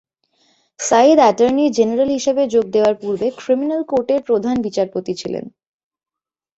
[0.79, 5.45] Saeed attorney general হিসেবে যোগ দেওয়ার পূর্বে ক্রিমিনাল কোর্টের প্রধান বিচারপতি ছিলেন।